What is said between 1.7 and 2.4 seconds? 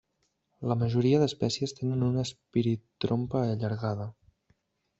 tenen una